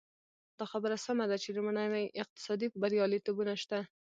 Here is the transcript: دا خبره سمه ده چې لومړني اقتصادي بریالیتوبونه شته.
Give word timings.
دا 0.57 0.65
خبره 0.71 0.95
سمه 1.05 1.25
ده 1.31 1.37
چې 1.43 1.49
لومړني 1.57 2.05
اقتصادي 2.21 2.67
بریالیتوبونه 2.81 3.53
شته. 3.61 3.79